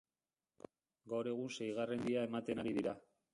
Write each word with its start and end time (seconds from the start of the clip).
Gaur 1.13 1.29
egun 1.33 1.51
seigarren 1.57 2.01
denboraldia 2.01 2.25
ematen 2.31 2.65
ari 2.65 2.75
dira. 2.81 2.97